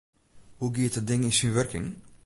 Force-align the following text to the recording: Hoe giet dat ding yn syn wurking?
Hoe 0.57 0.73
giet 0.75 0.93
dat 0.95 1.07
ding 1.09 1.21
yn 1.27 1.37
syn 1.39 1.53
wurking? 1.57 1.87